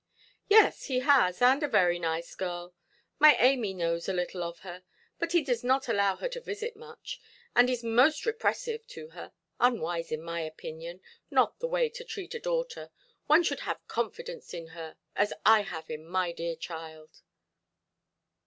"Yes, 0.49 0.85
he 0.85 1.01
has, 1.01 1.43
and 1.43 1.61
a 1.61 1.67
very 1.67 1.99
nice 1.99 2.33
girl. 2.33 2.73
My 3.19 3.35
Amy 3.35 3.71
knows 3.71 4.09
a 4.09 4.13
little 4.13 4.41
of 4.41 4.61
her. 4.61 4.81
But 5.19 5.33
he 5.33 5.43
does 5.43 5.63
not 5.63 5.87
allow 5.87 6.15
her 6.15 6.27
to 6.29 6.41
visit 6.41 6.75
much, 6.75 7.21
and 7.55 7.69
is 7.69 7.83
most 7.83 8.25
repressive 8.25 8.87
to 8.87 9.09
her. 9.09 9.31
Unwise, 9.59 10.11
in 10.11 10.23
my 10.23 10.39
opinion; 10.41 11.01
not 11.29 11.59
the 11.59 11.67
way 11.67 11.87
to 11.89 12.03
treat 12.03 12.33
a 12.33 12.39
daughter; 12.39 12.89
one 13.27 13.43
should 13.43 13.59
have 13.59 13.87
confidence 13.87 14.55
in 14.55 14.69
her, 14.69 14.97
as 15.15 15.33
I 15.45 15.61
have 15.61 15.87
in 15.91 16.07
my 16.07 16.31
dear 16.31 16.55
child". 16.55 17.21